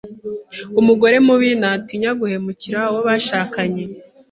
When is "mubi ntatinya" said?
1.27-2.11